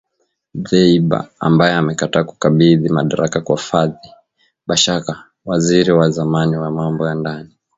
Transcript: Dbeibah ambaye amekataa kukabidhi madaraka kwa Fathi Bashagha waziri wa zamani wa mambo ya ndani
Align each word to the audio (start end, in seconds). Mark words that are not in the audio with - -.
Dbeibah 0.63 1.25
ambaye 1.47 1.73
amekataa 1.75 2.23
kukabidhi 2.29 2.87
madaraka 2.89 3.39
kwa 3.41 3.57
Fathi 3.67 4.09
Bashagha 4.67 5.23
waziri 5.45 5.91
wa 5.91 6.09
zamani 6.09 6.55
wa 6.57 6.71
mambo 6.71 7.07
ya 7.07 7.15
ndani 7.15 7.53